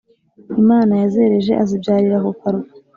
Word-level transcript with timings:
imana 0.61 0.93
yazereje 1.01 1.51
azibyarira 1.63 2.17
ku 2.25 2.31
karwa. 2.41 2.67